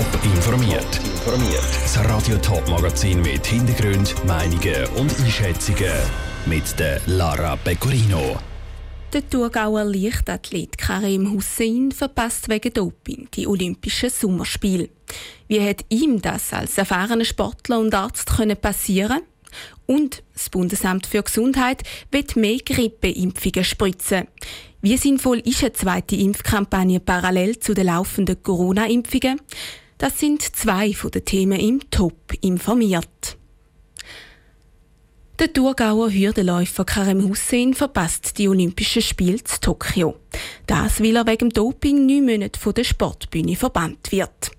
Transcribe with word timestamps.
Top 0.00 0.24
informiert. 0.24 0.96
Informiert. 1.04 1.62
Das 1.82 1.98
Radio 2.08 2.38
Top 2.38 2.66
Magazin 2.70 3.20
mit 3.20 3.44
Hintergrund, 3.44 4.14
Meinungen 4.24 4.86
und 4.96 5.14
Einschätzungen 5.20 5.92
mit 6.46 6.78
der 6.78 7.02
Lara 7.04 7.54
Pecorino. 7.56 8.38
Der 9.12 9.28
Thurgauer 9.28 9.84
Leichtathlet 9.84 10.78
Karim 10.78 11.30
Hussein 11.32 11.92
verpasst 11.92 12.48
wegen 12.48 12.72
Doping 12.72 13.28
die 13.34 13.46
Olympischen 13.46 14.08
Sommerspiele. 14.08 14.88
Wie 15.48 15.60
hat 15.60 15.84
ihm 15.90 16.22
das 16.22 16.54
als 16.54 16.78
erfahrener 16.78 17.26
Sportler 17.26 17.78
und 17.78 17.94
Arzt 17.94 18.34
können 18.34 18.56
passieren? 18.56 19.20
Und 19.84 20.22
das 20.32 20.48
Bundesamt 20.48 21.08
für 21.08 21.22
Gesundheit 21.22 21.82
wird 22.10 22.36
mehr 22.36 22.56
Grippeimpfungen 22.64 23.64
spritzen. 23.64 24.28
Wie 24.80 24.96
sinnvoll 24.96 25.40
ist 25.40 25.62
eine 25.62 25.74
zweite 25.74 26.16
Impfkampagne 26.16 27.00
parallel 27.00 27.58
zu 27.58 27.74
den 27.74 27.88
laufenden 27.88 28.42
Corona-Impfungen? 28.42 29.38
Das 30.00 30.18
sind 30.18 30.40
zwei 30.56 30.94
von 30.94 31.10
den 31.10 31.26
Themen 31.26 31.60
im 31.60 31.90
Top 31.90 32.32
informiert. 32.40 33.36
Der 35.38 35.52
Thurgauer 35.52 36.10
Hürdenläufer 36.10 36.86
Karim 36.86 37.28
Hussein 37.28 37.74
verpasst 37.74 38.38
die 38.38 38.48
Olympischen 38.48 39.02
Spiele 39.02 39.44
zu 39.44 39.60
Tokio. 39.60 40.16
Das, 40.66 41.02
weil 41.02 41.16
er 41.16 41.26
wegen 41.26 41.50
Doping 41.50 42.06
neun 42.06 42.24
Monate 42.24 42.58
von 42.58 42.72
der 42.72 42.84
Sportbühne 42.84 43.56
verbannt 43.56 44.10
wird. 44.10 44.52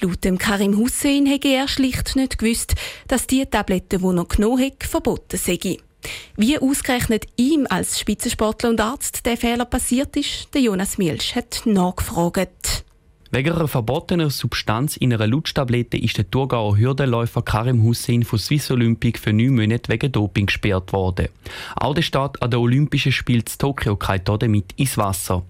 Laut 0.00 0.24
dem 0.24 0.38
Karim 0.38 0.78
Hussein 0.78 1.26
hätte 1.26 1.48
er 1.48 1.68
schlicht 1.68 2.16
nicht 2.16 2.38
gewusst, 2.38 2.74
dass 3.06 3.26
die 3.26 3.44
Tabletten, 3.44 4.00
die 4.00 4.16
er 4.16 4.24
genommen 4.24 4.64
hat, 4.64 4.82
verboten 4.82 5.36
seien. 5.36 5.76
Wie 6.38 6.58
ausgerechnet 6.58 7.26
ihm 7.36 7.66
als 7.68 8.00
Spitzensportler 8.00 8.70
und 8.70 8.80
Arzt 8.80 9.26
der 9.26 9.36
Fehler 9.36 9.66
passiert 9.66 10.16
ist, 10.16 10.54
der 10.54 10.62
Jonas 10.62 10.96
Milsch 10.96 11.34
hat 11.34 11.66
nachgefragt. 11.66 12.85
Wegen 13.32 13.52
einer 13.52 13.66
verbotenen 13.66 14.30
Substanz 14.30 14.96
in 14.96 15.12
einer 15.12 15.26
Lutschtablette 15.26 15.96
ist 15.96 16.16
der 16.16 16.30
Thurgauer 16.30 16.78
Hürdenläufer 16.78 17.42
Karim 17.42 17.82
Hussein 17.82 18.22
von 18.22 18.38
Swiss 18.38 18.70
Olympic 18.70 19.18
für 19.18 19.32
neun 19.32 19.56
Monate 19.56 19.90
wegen 19.90 20.12
Doping 20.12 20.46
gesperrt 20.46 20.92
worden. 20.92 21.28
Auch 21.74 21.94
der 21.94 22.02
Start 22.02 22.40
an 22.40 22.52
den 22.52 22.60
Olympischen 22.60 23.10
Spielen 23.10 23.40
in 23.40 23.58
Tokio 23.58 23.96
geht 23.96 24.28
damit 24.28 24.66
ins 24.76 24.96
Wasser. 24.96 25.44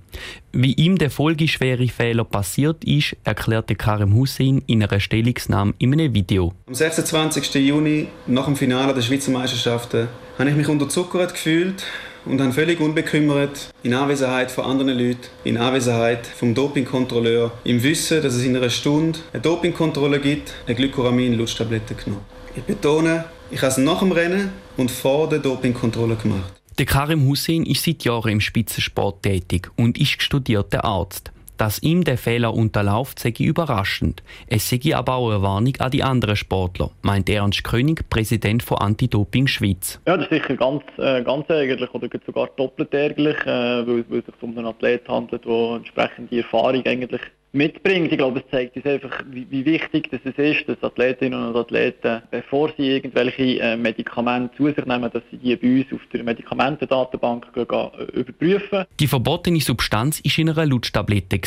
Wie 0.53 0.73
ihm 0.73 0.97
der 0.97 1.11
folgeschwere 1.11 1.89
Fehler 1.89 2.25
passiert 2.25 2.83
ist, 2.85 3.15
erklärte 3.25 3.75
Karim 3.75 4.15
Hussein 4.15 4.63
in 4.67 4.83
einer 4.83 4.99
Stellungnahme 4.99 5.75
in 5.79 5.93
einem 5.93 6.15
Video. 6.15 6.55
Am 6.67 6.75
26. 6.75 7.55
Juni, 7.57 8.09
nach 8.27 8.47
dem 8.47 8.57
Finale 8.57 8.95
der 8.95 9.03
Schweizer 9.03 9.31
Meisterschaften, 9.33 10.09
habe 10.39 10.49
ich 10.49 10.57
mich 10.57 10.69
unterzuckert 10.69 11.35
gefühlt 11.35 11.85
und 12.27 12.41
habe 12.41 12.53
völlig 12.53 12.81
unbekümmert, 12.81 13.71
in 13.83 13.95
Anwesenheit 13.95 14.51
von 14.51 14.65
anderen 14.65 14.99
Leuten, 14.99 15.29
in 15.45 15.57
Anwesenheit 15.57 16.27
vom 16.27 16.55
Dopingkontrolleur, 16.55 17.53
im 17.65 17.83
Wissen, 17.83 18.23
dass 18.23 18.35
es 18.35 18.45
in 18.45 18.57
einer 18.57 18.71
Stunde 18.71 19.19
eine 19.33 19.43
Dopingkontrolle 19.43 20.21
gibt, 20.21 20.55
eine 20.67 20.77
Glykoramin-Lutschtablette 20.77 21.95
genommen. 21.95 22.25
Ich 22.55 22.63
betone, 22.63 23.25
ich 23.51 23.61
habe 23.61 23.71
es 23.71 23.79
nach 23.79 24.01
dem 24.01 24.13
Rennen 24.13 24.51
und 24.77 24.91
vor 24.91 25.29
der 25.29 25.39
Dopingkontrolle 25.39 26.17
gemacht. 26.17 26.53
Der 26.79 26.87
Karim 26.87 27.27
Hussein 27.27 27.65
ist 27.65 27.85
seit 27.85 28.05
Jahren 28.05 28.33
im 28.33 28.41
Spitzensport 28.41 29.23
tätig 29.23 29.71
und 29.77 29.97
ist 29.97 30.21
studierter 30.21 30.85
Arzt. 30.85 31.33
Dass 31.57 31.83
ihm 31.83 32.05
der 32.05 32.19
Fehler 32.19 32.55
unterläuft, 32.55 33.19
sei 33.19 33.33
überraschend. 33.39 34.23
Es 34.49 34.69
sei 34.69 34.81
aber 34.95 35.15
auch 35.15 35.31
eine 35.31 35.43
Warnung 35.43 35.77
an 35.79 35.91
die 35.91 36.03
anderen 36.03 36.37
Sportler, 36.37 36.91
meint 37.03 37.29
Ernst 37.29 37.65
König, 37.65 38.09
Präsident 38.11 38.63
von 38.63 38.79
Anti-Doping 38.79 39.47
Schweiz. 39.47 40.01
Ja, 40.07 40.17
das 40.17 40.27
ist 40.27 40.43
sicher 40.43 40.57
ganz, 40.57 40.83
äh, 40.99 41.23
ganz 41.23 41.49
ärgerlich 41.49 41.93
oder 41.93 42.09
sogar 42.25 42.49
doppelt 42.57 42.93
ärgerlich, 42.93 43.39
äh, 43.43 43.87
weil, 43.87 44.05
weil 44.09 44.19
es 44.19 44.27
sich 44.27 44.35
um 44.41 44.57
einen 44.57 44.67
Athlet 44.67 45.09
handelt, 45.09 45.45
der 45.45 45.77
entsprechende 45.77 46.37
Erfahrung 46.39 46.85
eigentlich 46.85 47.23
mitbringt. 47.53 48.13
Ich 48.13 48.19
glaube, 48.19 48.41
es 48.41 48.51
zeigt 48.51 48.77
uns 48.77 48.87
einfach, 48.87 49.23
wie, 49.31 49.47
wie, 49.51 49.65
wichtig 49.65 50.11
das 50.11 50.21
ist, 50.37 50.69
dass 50.69 50.83
Athletinnen 50.83 51.49
und 51.49 51.57
Athleten, 51.57 52.23
bevor 52.31 52.73
sie 52.77 52.89
irgendwelche 52.89 53.61
äh, 53.61 53.77
Medikamente 53.77 54.57
zu 54.57 54.67
sich 54.67 54.85
nehmen, 54.85 55.11
dass 55.11 55.23
sie 55.31 55.39
die 55.39 55.57
bei 55.57 55.81
uns 55.81 55.93
auf 55.93 56.01
der 56.13 56.23
Medikamentendatenbank 56.25 57.47
äh, 57.57 58.19
überprüfen. 58.19 58.85
Die 59.01 59.07
verbotene 59.07 59.61
Substanz 59.61 60.23
war 60.23 60.39
in 60.39 60.51
einer 60.51 60.67
Lutschtablette. 60.67 61.41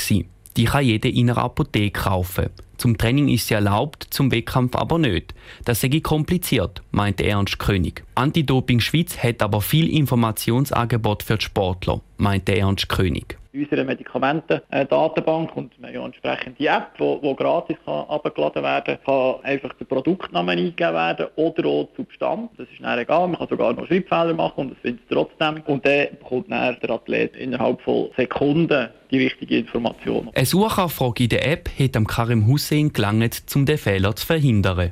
Die 0.57 0.65
kann 0.65 0.83
jeder 0.83 1.09
in 1.09 1.29
einer 1.29 1.39
Apotheke 1.39 2.01
kaufen. 2.01 2.49
Zum 2.77 2.97
Training 2.97 3.27
ist 3.27 3.47
sie 3.47 3.55
erlaubt, 3.55 4.07
zum 4.09 4.31
Wettkampf 4.31 4.75
aber 4.75 4.97
nicht. 4.97 5.33
Das 5.65 5.81
sei 5.81 5.99
kompliziert, 5.99 6.81
meinte 6.91 7.25
Ernst 7.25 7.59
König. 7.59 8.03
Anti-Doping 8.15 8.79
Schweiz 8.79 9.17
hat 9.21 9.41
aber 9.41 9.61
viel 9.61 9.89
Informationsangebot 9.89 11.23
für 11.23 11.37
die 11.37 11.43
Sportler, 11.43 12.01
meinte 12.17 12.57
Ernst 12.57 12.87
König 12.87 13.38
in 13.51 13.63
unserer 13.63 13.83
Medikamentendatenbank 13.83 15.55
und 15.55 15.73
wir 15.79 15.87
haben 15.87 15.95
ja 15.95 16.05
entsprechend 16.05 16.59
die 16.59 16.67
App, 16.67 16.97
die 16.99 17.35
gratis 17.35 17.77
kann 17.83 18.05
abgeladen 18.07 18.63
werden 18.63 18.97
kann, 19.03 19.33
kann 19.33 19.43
einfach 19.43 19.73
der 19.73 19.85
Produktname 19.85 20.51
eingegeben 20.51 20.93
werden 20.93 21.27
oder 21.35 21.67
auch 21.67 21.89
die 21.91 21.95
Substanz. 21.97 22.51
Das 22.57 22.67
ist 22.69 22.81
dann 22.81 22.99
egal, 22.99 23.27
man 23.27 23.39
kann 23.39 23.47
sogar 23.47 23.73
noch 23.73 23.87
Schreibfehler 23.87 24.33
machen 24.35 24.53
und 24.57 24.71
das 24.71 24.77
findet 24.79 25.01
es 25.09 25.15
trotzdem. 25.15 25.63
Und 25.65 25.85
dann 25.85 26.09
bekommt 26.19 26.51
dann 26.51 26.77
der 26.79 26.89
Athlet 26.91 27.35
innerhalb 27.35 27.81
von 27.81 28.09
Sekunden 28.15 28.89
die 29.09 29.17
richtige 29.17 29.57
Information. 29.57 30.29
Eine 30.35 30.45
Suchanfrage 30.45 31.23
in 31.23 31.29
der 31.29 31.47
App 31.47 31.69
hat 31.79 31.97
am 31.97 32.05
Karim 32.05 32.45
Hussein 32.45 32.93
gelangt, 32.93 33.43
um 33.55 33.65
den 33.65 33.79
Fehler 33.79 34.15
zu 34.15 34.27
verhindern. 34.27 34.91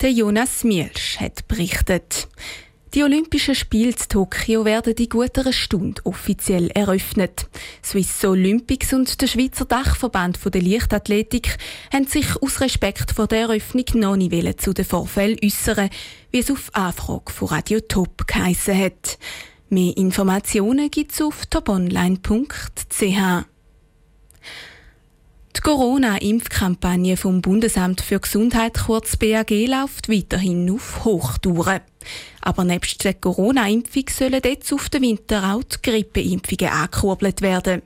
Der 0.00 0.10
Jonas 0.10 0.64
Mielsch 0.64 1.20
hat 1.20 1.46
berichtet. 1.46 2.28
Die 2.94 3.02
Olympischen 3.02 3.54
Spiele 3.54 3.92
in 3.92 3.96
Tokio 3.96 4.66
werden 4.66 4.92
in 4.92 5.08
guter 5.08 5.50
Stunde 5.50 6.02
offiziell 6.04 6.68
eröffnet. 6.72 7.48
Swiss 7.82 8.22
Olympics 8.22 8.92
und 8.92 9.18
der 9.22 9.28
Schweizer 9.28 9.64
Dachverband 9.64 10.38
der 10.52 10.60
Leichtathletik 10.60 11.56
haben 11.90 12.06
sich 12.06 12.36
aus 12.42 12.60
Respekt 12.60 13.12
vor 13.12 13.28
der 13.28 13.48
Eröffnung 13.48 13.86
noch 13.94 14.16
nicht 14.16 14.60
zu 14.60 14.74
den 14.74 14.84
Vorfällen 14.84 15.38
äußern, 15.42 15.88
wie 16.32 16.40
es 16.40 16.50
auf 16.50 16.68
Anfrage 16.74 17.32
von 17.32 17.48
Radio 17.48 17.80
Top 17.80 18.26
geheissen 18.26 18.78
hat. 18.78 19.18
Mehr 19.70 19.96
Informationen 19.96 20.90
gibt 20.90 21.12
es 21.12 21.22
auf 21.22 21.46
toponline.ch. 21.46 23.46
Die 25.54 25.60
Corona-Impfkampagne 25.60 27.16
vom 27.16 27.42
Bundesamt 27.42 28.00
für 28.00 28.18
Gesundheit, 28.18 28.80
kurz 28.86 29.16
BAG, 29.16 29.50
läuft 29.50 30.08
weiterhin 30.08 30.70
auf 30.70 31.04
Hochtouren. 31.04 31.80
Aber 32.40 32.64
nebst 32.64 33.04
der 33.04 33.14
Corona-Impfung 33.14 34.04
sollen 34.10 34.40
jetzt 34.44 34.72
auf 34.72 34.88
den 34.88 35.02
Winter 35.02 35.54
auch 35.54 35.62
die 35.62 35.76
Grippeimpfungen 35.82 36.72
angekurbelt 36.72 37.42
werden. 37.42 37.82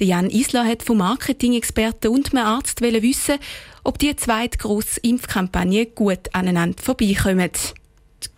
Jan 0.00 0.30
Isler 0.30 0.64
hat 0.64 0.82
vom 0.82 0.98
Marketing-Experten 0.98 2.08
und 2.08 2.34
einem 2.34 2.46
Arzt 2.46 2.80
wissen, 2.80 3.38
ob 3.84 3.98
die 3.98 4.14
zweite 4.16 4.58
grosse 4.58 5.00
Impfkampagne 5.00 5.86
gut 5.86 6.32
aneinander 6.32 6.82
vorbeikommen. 6.82 7.50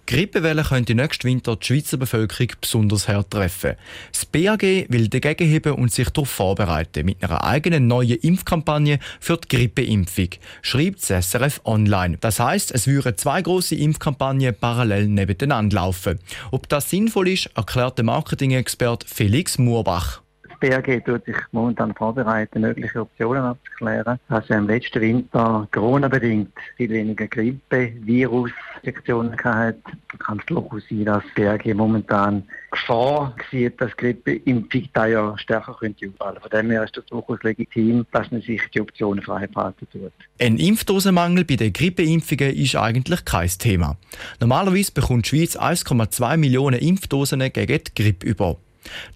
Grippewelle 0.07 0.65
könnte 0.65 0.95
nächsten 0.95 1.29
Winter 1.29 1.57
die 1.57 1.67
Schweizer 1.67 1.97
Bevölkerung 1.97 2.49
besonders 2.61 3.09
hart 3.09 3.31
treffen. 3.31 3.75
Das 4.13 4.27
BAG 4.27 4.63
will 4.63 5.09
dagegen 5.09 5.49
heben 5.49 5.75
und 5.75 5.93
sich 5.93 6.11
darauf 6.11 6.29
vorbereiten 6.29 7.07
mit 7.07 7.23
einer 7.23 7.43
eigenen 7.43 7.87
neuen 7.87 8.19
Impfkampagne 8.19 8.99
für 9.21 9.39
die 9.39 9.49
Grippeimpfung, 9.57 10.29
schreibt 10.63 11.09
das 11.09 11.31
SRF 11.31 11.61
online. 11.65 12.19
Das 12.21 12.39
heißt, 12.41 12.73
es 12.73 12.87
würden 12.87 13.17
zwei 13.17 13.41
große 13.41 13.77
Impfkampagnen 13.77 14.55
parallel 14.55 15.09
nebeneinander 15.09 15.77
laufen. 15.77 16.19
Ob 16.51 16.69
das 16.69 16.91
sinnvoll 16.91 17.29
ist, 17.29 17.51
erklärt 17.55 17.99
der 17.99 18.05
Marketing-Experte 18.05 19.07
Felix 19.09 19.59
Murbach. 19.59 20.24
Das 20.61 20.71
BAG 20.71 21.05
tut 21.05 21.25
sich 21.25 21.37
momentan 21.53 21.95
vorbereiten, 21.95 22.61
mögliche 22.61 23.01
Optionen 23.01 23.43
abzuklären. 23.43 24.19
Also 24.29 24.55
im 24.55 24.67
letzten 24.67 25.01
Winter 25.01 25.69
Corona-bedingt 25.73 26.53
viel 26.77 26.91
weniger 26.91 27.27
Grippe, 27.27 27.93
Virus, 28.01 28.51
Infektionen 28.83 29.37
gehabt, 29.37 29.83
kann 30.19 30.39
es 30.39 30.47
durchaus 30.47 30.83
sein, 30.89 31.05
dass 31.05 31.23
das 31.25 31.35
BAG 31.35 31.75
momentan 31.75 32.45
Gefahr 32.71 33.35
sieht, 33.51 33.81
dass 33.81 33.97
Grippeimpfung 33.97 34.89
da 34.93 35.07
ja 35.07 35.39
stärker 35.39 35.77
könnte 35.79 36.09
auffallen. 36.09 36.41
Von 36.41 36.51
dem 36.51 36.71
her 36.71 36.85
ist 36.85 36.97
es 36.97 37.07
durchaus 37.07 37.43
legitim, 37.43 38.07
dass 38.13 38.31
man 38.31 38.43
sich 38.43 38.63
die 38.75 38.81
Optionen 38.81 39.23
frei 39.23 39.47
behalten 39.47 39.87
tut. 39.91 40.13
Ein 40.41 40.59
Impfdosenmangel 40.59 41.45
bei 41.45 41.57
den 41.57 41.73
Grippeimpfungen 41.73 42.55
ist 42.55 42.77
eigentlich 42.77 43.25
kein 43.25 43.49
Thema. 43.49 43.97
Normalerweise 44.41 44.93
bekommt 44.93 45.31
die 45.31 45.37
Schweiz 45.37 45.57
1,2 45.57 46.37
Millionen 46.37 46.81
Impfdosen 46.81 47.41
gegen 47.53 47.81
die 47.85 48.03
Grippe 48.03 48.27
über. 48.27 48.57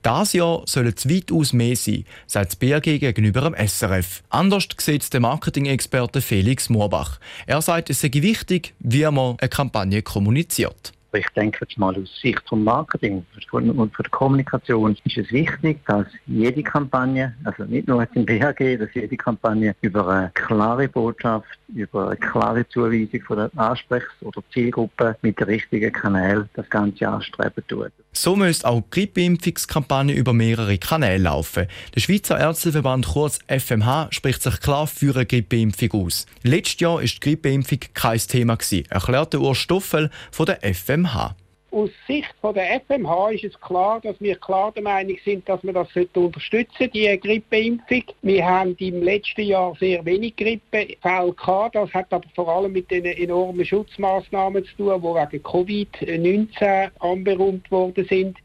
Das 0.02 0.32
Jahr 0.32 0.62
sollen 0.66 0.94
es 0.96 1.08
weitaus 1.08 1.52
mehr 1.52 1.76
sein, 1.76 2.04
sagt 2.26 2.52
das 2.52 2.56
BAG 2.56 2.82
gegenüber 2.82 3.42
dem 3.42 3.54
SRF. 3.54 4.22
Anders 4.30 4.68
sieht 4.78 5.02
es 5.02 5.10
der 5.10 5.20
Marketing-Experte 5.20 6.20
Felix 6.20 6.68
Moorbach. 6.68 7.18
Er 7.46 7.62
sagt, 7.62 7.90
es 7.90 8.00
sei 8.00 8.10
wichtig, 8.14 8.74
wie 8.78 9.04
man 9.04 9.36
eine 9.38 9.48
Kampagne 9.48 10.02
kommuniziert. 10.02 10.92
Ich 11.14 11.26
denke 11.30 11.60
jetzt 11.62 11.78
mal 11.78 11.96
aus 11.96 12.20
Sicht 12.20 12.42
vom 12.46 12.64
Marketing 12.64 13.24
und 13.52 13.72
von 13.72 13.88
der 13.98 14.10
Kommunikation 14.10 14.94
ist 15.04 15.16
es 15.16 15.32
wichtig, 15.32 15.80
dass 15.86 16.06
jede 16.26 16.62
Kampagne, 16.62 17.34
also 17.44 17.64
nicht 17.64 17.88
nur 17.88 18.06
im 18.14 18.26
BHG, 18.26 18.76
dass 18.76 18.92
jede 18.92 19.16
Kampagne 19.16 19.74
über 19.80 20.06
eine 20.06 20.30
klare 20.34 20.86
Botschaft, 20.86 21.48
über 21.74 22.08
eine 22.08 22.16
klare 22.18 22.68
Zuweisung 22.68 23.22
von 23.22 23.36
der 23.38 23.50
Ansprechs- 23.56 24.20
oder 24.20 24.42
Zielgruppe 24.52 25.16
mit 25.22 25.40
den 25.40 25.46
richtigen 25.46 25.92
Kanälen 25.92 26.50
das 26.52 26.68
Ganze 26.68 27.08
anstreben 27.08 27.64
tut. 27.66 27.92
So 28.12 28.34
müsste 28.36 28.66
auch 28.66 28.80
die 28.80 28.90
Grippeimpfungskampagne 28.90 30.12
über 30.12 30.32
mehrere 30.32 30.78
Kanäle 30.78 31.24
laufen. 31.24 31.66
Der 31.94 32.00
Schweizer 32.00 32.38
Ärzteverband 32.38 33.06
kurz 33.06 33.38
FMH 33.46 34.08
spricht 34.10 34.42
sich 34.42 34.60
klar 34.60 34.86
für 34.86 35.14
eine 35.14 35.26
Grippeimpfung 35.26 35.92
aus. 36.04 36.26
Letztes 36.42 36.80
Jahr 36.80 36.94
war 36.96 37.02
die 37.02 37.20
Grippeimpfung 37.20 37.80
kein 37.94 38.18
Thema, 38.18 38.58
erklärte 38.88 39.40
Urs 39.40 39.58
Stoffel 39.58 40.10
von 40.32 40.46
der 40.46 40.60
FMH. 40.62 41.36
Aus 41.78 41.90
Sicht 42.08 42.34
von 42.40 42.54
der 42.54 42.80
FMH 42.80 43.30
ist 43.30 43.44
es 43.44 43.60
klar, 43.60 44.00
dass 44.00 44.16
wir 44.18 44.34
klar 44.34 44.72
der 44.72 44.82
Meinung 44.82 45.16
sind, 45.24 45.48
dass 45.48 45.62
wir 45.62 45.72
das 45.72 45.86
unterstützen 46.12 46.90
die 46.92 47.16
Grippeimpfung. 47.20 48.02
Wir 48.22 48.44
haben 48.44 48.74
im 48.80 49.00
letzten 49.00 49.42
Jahr 49.42 49.76
sehr 49.78 50.04
wenig 50.04 50.34
Grippefälle 50.34 51.32
gehabt. 51.32 51.76
Das 51.76 51.94
hat 51.94 52.12
aber 52.12 52.28
vor 52.34 52.48
allem 52.48 52.72
mit 52.72 52.90
den 52.90 53.04
enormen 53.04 53.64
Schutzmaßnahmen 53.64 54.64
zu 54.64 54.76
tun, 54.76 55.00
die 55.00 55.36
wegen 55.36 55.44
Covid-19 55.44 56.90
anberaumt 56.98 57.70
worden 57.70 58.04
sind. 58.08 58.38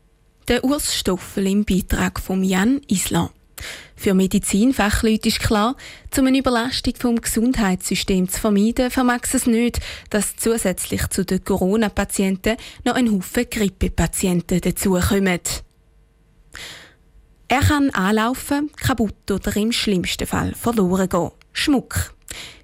Der 0.47 0.63
Urs 0.63 0.93
Stoffel 0.93 1.47
im 1.47 1.65
Beitrag 1.65 2.19
von 2.19 2.43
Jan 2.43 2.81
Island. 2.87 3.31
Für 3.95 4.13
Medizinfachleute 4.13 5.29
ist 5.29 5.39
klar, 5.39 5.75
um 6.17 6.27
eine 6.27 6.39
Überlastung 6.39 6.93
vom 6.99 7.21
Gesundheitssystem 7.21 8.27
zu 8.27 8.39
vermeiden, 8.39 8.91
vermag 8.91 9.21
es 9.31 9.45
nicht, 9.45 9.79
dass 10.09 10.35
zusätzlich 10.35 11.07
zu 11.09 11.25
den 11.25 11.43
Corona-Patienten 11.43 12.57
noch 12.83 12.95
ein 12.95 13.11
Haufen 13.11 13.45
Grippepatienten 13.49 14.61
dazukommen. 14.61 15.39
Er 17.47 17.59
kann 17.59 17.89
anlaufen, 17.91 18.71
kaputt 18.77 19.29
oder 19.29 19.55
im 19.55 19.71
schlimmsten 19.71 20.25
Fall 20.25 20.53
verloren 20.55 21.07
gehen. 21.07 21.31
Schmuck. 21.51 22.13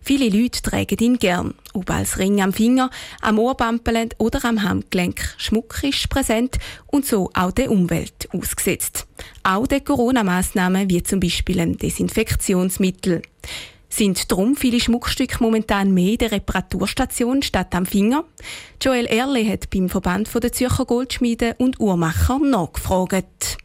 Viele 0.01 0.29
Leute 0.29 0.61
tragen 0.61 0.97
ihn 0.99 1.19
gern, 1.19 1.53
ob 1.73 1.89
als 1.89 2.17
Ring 2.17 2.41
am 2.41 2.53
Finger, 2.53 2.89
am 3.21 3.39
Ohrbambelen 3.39 4.09
oder 4.17 4.43
am 4.45 4.63
Handgelenk. 4.63 5.35
Schmuck 5.37 5.83
ist 5.83 6.09
präsent 6.09 6.57
und 6.87 7.05
so 7.05 7.29
auch 7.33 7.51
der 7.51 7.71
Umwelt 7.71 8.29
ausgesetzt. 8.31 9.07
Auch 9.43 9.67
der 9.67 9.81
Corona-Massnahmen 9.81 10.89
wie 10.89 11.03
zum 11.03 11.19
Beispiel 11.19 11.59
ein 11.59 11.77
Desinfektionsmittel. 11.77 13.21
Sind 13.89 14.31
darum 14.31 14.55
viele 14.55 14.79
Schmuckstücke 14.79 15.37
momentan 15.39 15.91
mehr 15.93 16.11
in 16.11 16.17
der 16.19 16.31
Reparaturstation 16.31 17.41
statt 17.41 17.73
am 17.73 17.87
Finger? 17.87 18.23
Joel 18.81 19.07
Erle 19.07 19.47
hat 19.49 19.71
beim 19.71 19.89
Verband 19.89 20.29
der 20.41 20.53
Zürcher 20.53 20.85
Goldschmiede 20.85 21.55
und 21.57 21.79
Uhrmacher 21.79 22.37
nachgefragt. 22.39 23.57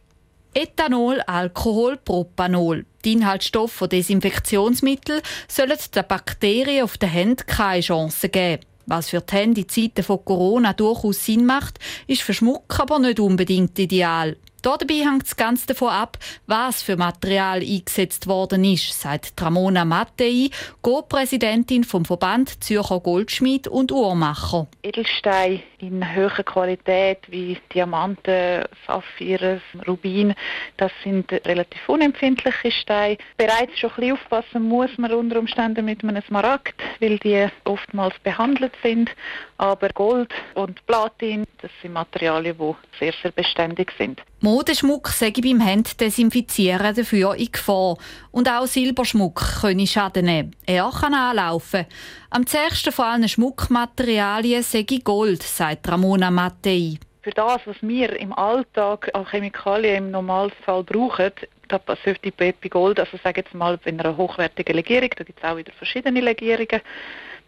Ethanol, 0.57 1.19
Alkohol, 1.19 1.97
Propanol. 1.97 2.85
Die 3.03 3.11
Inhaltsstoffe 3.11 3.73
von 3.73 3.89
Desinfektionsmitteln 3.89 5.21
sollen 5.49 5.77
den 5.93 6.07
Bakterien 6.07 6.85
auf 6.85 6.97
den 6.97 7.09
Händen 7.09 7.45
keine 7.45 7.81
Chance 7.81 8.29
geben. 8.29 8.63
Was 8.85 9.09
für 9.09 9.19
die 9.19 9.35
Hände 9.35 9.61
in 9.61 9.67
Zeiten 9.67 10.01
von 10.01 10.23
Corona 10.23 10.71
durchaus 10.71 11.25
Sinn 11.25 11.45
macht, 11.45 11.79
ist 12.07 12.21
für 12.21 12.33
Schmuck 12.33 12.79
aber 12.79 12.99
nicht 12.99 13.19
unbedingt 13.19 13.77
ideal. 13.77 14.37
Dabei 14.61 14.95
hängt 14.95 15.25
es 15.27 15.35
ganz 15.35 15.65
davon 15.65 15.89
ab, 15.89 16.17
was 16.47 16.81
für 16.81 16.95
Material 16.95 17.59
eingesetzt 17.59 18.25
worden 18.25 18.63
ist, 18.63 18.99
sagt 18.99 19.39
Ramona 19.39 19.83
Mattei, 19.83 20.49
Co-Präsidentin 20.81 21.83
vom 21.83 22.05
Verband 22.05 22.63
Zürcher 22.63 23.01
Goldschmied 23.01 23.67
und 23.67 23.91
Uhrmacher. 23.91 24.67
Edelsteine 24.81 25.61
in 25.87 26.15
hoher 26.15 26.43
Qualität 26.43 27.19
wie 27.27 27.57
Diamanten, 27.73 28.63
Saphir, 28.87 29.61
Rubin, 29.87 30.33
das 30.77 30.91
sind 31.03 31.31
relativ 31.45 31.87
unempfindliche 31.87 32.71
Steine. 32.71 33.17
Bereits 33.37 33.77
schon 33.79 33.91
ein 33.91 33.95
bisschen 33.95 34.13
aufpassen 34.13 34.63
muss 34.63 34.97
man 34.97 35.13
unter 35.13 35.39
Umständen 35.39 35.85
mit 35.85 36.03
einem 36.03 36.21
Smaragd, 36.23 36.75
weil 36.99 37.17
die 37.19 37.47
oftmals 37.65 38.15
behandelt 38.23 38.73
sind. 38.83 39.09
Aber 39.57 39.89
Gold 39.89 40.33
und 40.55 40.85
Platin, 40.85 41.45
das 41.61 41.71
sind 41.81 41.93
Materialien, 41.93 42.57
die 42.57 42.75
sehr, 42.99 43.13
sehr 43.21 43.31
beständig 43.31 43.91
sind. 43.97 44.21
Modeschmuck 44.45 45.07
sei 45.07 45.31
beim 45.31 45.65
Handdesinfizieren 45.65 46.93
dafür 46.95 47.33
in 47.35 47.51
Gefahr. 47.51 47.97
Und 48.31 48.47
auch 48.47 48.67
Silberschmuck 48.67 49.41
könne 49.61 49.87
Schaden 49.87 50.25
nehmen. 50.25 50.55
Er 50.67 50.91
kann 50.91 51.15
anlaufen. 51.15 51.87
Am 52.29 52.45
zärgsten 52.45 52.91
von 52.91 53.05
allen 53.05 53.27
Schmuckmaterialien 53.27 54.61
sei 54.61 54.85
Gold, 55.03 55.41
sagt 55.41 55.74
Ramona 55.85 56.31
Mattei. 56.31 56.97
Für 57.21 57.31
das, 57.31 57.61
was 57.65 57.77
wir 57.81 58.15
im 58.19 58.33
Alltag 58.33 59.09
an 59.13 59.25
Chemikalien 59.25 60.05
im 60.05 60.11
Normalfall 60.11 60.83
brauchen, 60.83 61.31
da 61.67 61.79
sollte 62.03 62.31
bei 62.31 62.53
Gold, 62.69 62.99
also 62.99 63.17
sage 63.23 63.41
jetzt 63.41 63.53
mal 63.53 63.79
in 63.85 63.99
einer 63.99 64.15
hochwertigen 64.15 64.75
Legierung, 64.75 65.09
da 65.15 65.23
gibt 65.23 65.39
es 65.39 65.49
auch 65.49 65.57
wieder 65.57 65.73
verschiedene 65.73 66.21
Legierungen, 66.21 66.81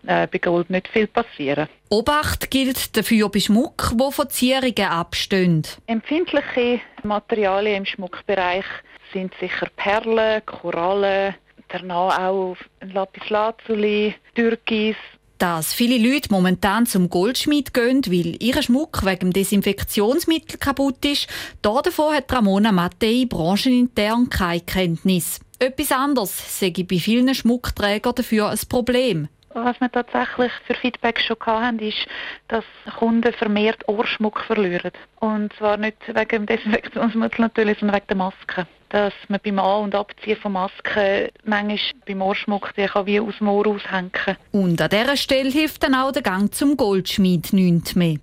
äh, 0.05 0.27
bei 0.27 0.37
Gold 0.39 0.69
nicht 0.69 0.87
viel 0.87 1.07
passieren. 1.07 1.67
Obacht 1.89 2.49
gilt 2.49 2.95
dafür 2.97 3.29
bei 3.29 3.39
Schmuck, 3.39 3.91
wo 3.95 4.11
von 4.11 4.29
Zierungen 4.29 4.89
abstehen. 4.89 5.63
Empfindliche 5.87 6.81
Materialien 7.03 7.77
im 7.77 7.85
Schmuckbereich 7.85 8.65
sind 9.13 9.33
sicher 9.39 9.67
Perlen, 9.75 10.45
Korallen, 10.45 11.35
danach 11.69 12.19
auch 12.19 12.57
Lapislazuli, 12.81 14.15
Türkis, 14.35 14.95
dass 15.37 15.73
viele 15.73 15.97
Leute 15.97 16.29
momentan 16.31 16.85
zum 16.85 17.09
Goldschmied 17.09 17.73
gehen, 17.73 18.01
weil 18.07 18.41
ihr 18.41 18.61
Schmuck 18.61 19.05
wegen 19.05 19.31
Desinfektionsmittel 19.31 20.57
kaputt 20.57 21.03
ist, 21.05 21.27
davon 21.61 22.15
hat 22.15 22.31
Ramona 22.31 22.71
Mattei 22.71 23.25
branchenintern 23.27 24.29
keine 24.29 24.61
Kenntnis. 24.61 25.39
Etwas 25.59 25.91
anderes 25.91 26.59
sehe 26.59 26.71
bei 26.71 26.99
vielen 26.99 27.33
Schmuckträgern 27.33 28.15
dafür 28.15 28.49
ein 28.49 28.59
Problem. 28.69 29.27
Was 29.53 29.79
wir 29.81 29.91
tatsächlich 29.91 30.51
für 30.67 30.75
Feedback 30.75 31.19
schon 31.19 31.37
hatten, 31.45 31.79
ist, 31.79 32.07
dass 32.47 32.63
Kunden 32.99 33.33
vermehrt 33.33 33.87
Ohrschmuck 33.87 34.39
verlieren. 34.41 34.91
Und 35.19 35.51
zwar 35.53 35.77
nicht 35.77 35.97
wegen 36.07 36.27
dem 36.29 36.45
Desinfektionsmittel 36.45 37.41
natürlich, 37.41 37.79
sondern 37.79 37.95
wegen 37.95 38.07
der 38.07 38.17
Maske. 38.17 38.67
Dass 38.89 39.13
man 39.27 39.39
beim 39.43 39.59
An- 39.59 39.83
und 39.83 39.95
Abziehen 39.95 40.37
von 40.37 40.53
Masken 40.53 41.29
manchmal 41.43 41.79
beim 42.05 42.21
Ohrschmuck 42.21 42.73
kann 42.75 43.05
wie 43.05 43.19
aus 43.19 43.37
dem 43.39 43.49
Ohr 43.49 43.67
aushängen. 43.67 44.37
Und 44.51 44.81
an 44.81 44.89
dieser 44.89 45.17
Stelle 45.17 45.49
hilft 45.49 45.83
dann 45.83 45.95
auch 45.95 46.11
der 46.11 46.21
Gang 46.21 46.53
zum 46.53 46.77
Goldschmied 46.77 47.51
nichts 47.53 47.95
mehr. 47.95 48.17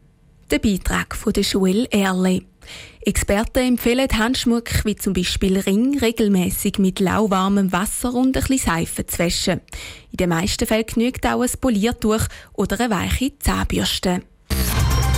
Der 0.50 0.58
Beitrag 0.58 1.14
von 1.14 1.32
der 1.32 1.42
Joel 1.42 1.86
Erle. 1.90 2.42
Experten 3.04 3.68
empfehlen 3.68 4.08
Handschmuck 4.16 4.84
wie 4.84 4.96
zum 4.96 5.12
Beispiel 5.12 5.58
Ring 5.58 5.98
regelmäßig 5.98 6.78
mit 6.78 7.00
lauwarmem 7.00 7.72
Wasser 7.72 8.14
und 8.14 8.28
ein 8.28 8.32
bisschen 8.32 8.58
Seife 8.58 9.06
zu 9.06 9.18
waschen. 9.18 9.60
In 10.10 10.16
den 10.16 10.30
meisten 10.30 10.66
Fällen 10.66 10.86
genügt 10.86 11.26
auch 11.26 11.42
ein 11.42 11.50
Poliertuch 11.60 12.22
oder 12.54 12.80
eine 12.80 12.94
weiche 12.94 13.38
Zahnbürste. 13.38 14.22